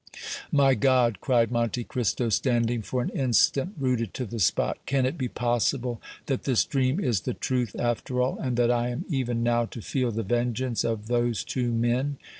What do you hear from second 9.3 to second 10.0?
now to